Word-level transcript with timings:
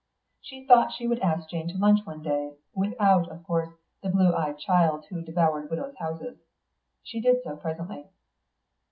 She 0.41 0.65
thought 0.65 0.91
she 0.91 1.05
would 1.07 1.19
ask 1.19 1.47
Jane 1.47 1.67
to 1.67 1.77
lunch 1.77 2.07
one 2.07 2.23
day, 2.23 2.55
without, 2.73 3.29
of 3.29 3.43
course, 3.43 3.69
the 4.01 4.09
blue 4.09 4.33
eyed 4.33 4.57
child 4.57 5.05
who 5.11 5.21
devoured 5.21 5.69
widows' 5.69 5.93
houses. 5.99 6.37
She 7.03 7.21
did 7.21 7.43
so 7.43 7.55
presently. 7.55 8.07